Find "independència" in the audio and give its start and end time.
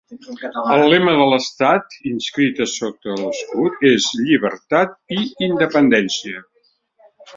5.51-6.43